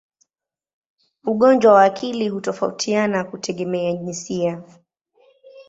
Ugonjwa 1.23 1.73
wa 1.73 1.83
akili 1.83 2.29
hutofautiana 2.29 3.23
kutegemea 3.23 3.93
jinsia. 3.93 4.63